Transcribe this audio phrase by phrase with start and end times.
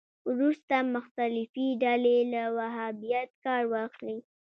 [0.29, 4.17] وروسته مختلفې ډلې له وهابیت کار واخلي